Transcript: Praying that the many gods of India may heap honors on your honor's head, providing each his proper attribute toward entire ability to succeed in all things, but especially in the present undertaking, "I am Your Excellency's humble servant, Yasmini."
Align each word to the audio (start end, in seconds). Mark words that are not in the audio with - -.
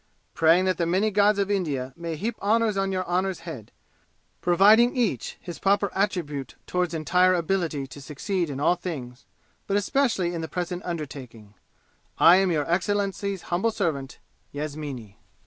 Praying 0.33 0.65
that 0.65 0.79
the 0.79 0.87
many 0.87 1.11
gods 1.11 1.37
of 1.37 1.51
India 1.51 1.93
may 1.95 2.15
heap 2.15 2.35
honors 2.39 2.75
on 2.75 2.91
your 2.91 3.03
honor's 3.05 3.41
head, 3.41 3.71
providing 4.41 4.97
each 4.97 5.37
his 5.39 5.59
proper 5.59 5.91
attribute 5.93 6.55
toward 6.65 6.91
entire 6.91 7.35
ability 7.35 7.85
to 7.85 8.01
succeed 8.01 8.49
in 8.49 8.59
all 8.59 8.73
things, 8.73 9.25
but 9.67 9.77
especially 9.77 10.33
in 10.33 10.41
the 10.41 10.47
present 10.47 10.81
undertaking, 10.85 11.53
"I 12.17 12.37
am 12.37 12.49
Your 12.49 12.67
Excellency's 12.67 13.43
humble 13.53 13.69
servant, 13.69 14.17
Yasmini." 14.51 15.19